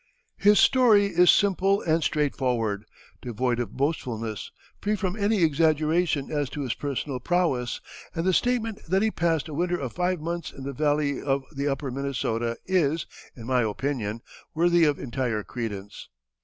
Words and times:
His 0.39 0.57
story 0.57 1.05
is 1.05 1.29
simple 1.29 1.81
and 1.83 2.03
straightforward, 2.03 2.85
devoid 3.21 3.59
of 3.59 3.77
boastfulness, 3.77 4.49
free 4.81 4.95
from 4.95 5.15
any 5.15 5.43
exaggeration 5.43 6.31
as 6.31 6.49
to 6.49 6.61
his 6.61 6.73
personal 6.73 7.19
prowess, 7.19 7.81
and 8.15 8.25
the 8.25 8.33
statement 8.33 8.83
that 8.87 9.03
he 9.03 9.11
passed 9.11 9.47
a 9.47 9.53
winter 9.53 9.77
of 9.79 9.93
five 9.93 10.19
months 10.19 10.51
in 10.51 10.63
the 10.63 10.73
valley 10.73 11.21
of 11.21 11.43
the 11.55 11.67
Upper 11.67 11.91
Minnesota 11.91 12.57
is, 12.65 13.05
in 13.35 13.45
my 13.45 13.61
opinion, 13.61 14.21
worthy 14.55 14.85
of 14.85 14.97
entire 14.97 15.43
credence. 15.43 16.09